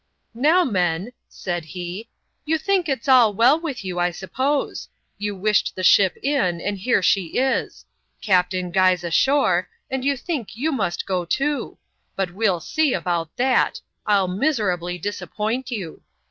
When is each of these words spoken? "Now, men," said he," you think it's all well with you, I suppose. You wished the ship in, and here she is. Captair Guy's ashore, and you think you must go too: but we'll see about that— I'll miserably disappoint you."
"Now, 0.49 0.63
men," 0.63 1.11
said 1.29 1.63
he," 1.63 2.09
you 2.45 2.57
think 2.57 2.89
it's 2.89 3.07
all 3.07 3.35
well 3.35 3.59
with 3.59 3.85
you, 3.85 3.99
I 3.99 4.09
suppose. 4.09 4.89
You 5.19 5.35
wished 5.35 5.75
the 5.75 5.83
ship 5.83 6.17
in, 6.23 6.59
and 6.59 6.75
here 6.79 7.03
she 7.03 7.37
is. 7.37 7.85
Captair 8.19 8.71
Guy's 8.71 9.03
ashore, 9.03 9.69
and 9.91 10.03
you 10.03 10.17
think 10.17 10.55
you 10.57 10.71
must 10.71 11.05
go 11.05 11.23
too: 11.23 11.77
but 12.15 12.31
we'll 12.33 12.59
see 12.61 12.95
about 12.95 13.35
that— 13.37 13.79
I'll 14.07 14.27
miserably 14.27 14.97
disappoint 14.97 15.69
you." 15.69 16.01